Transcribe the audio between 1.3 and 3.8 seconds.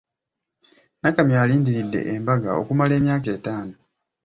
alindiridde embaga okumala emyaka etaano.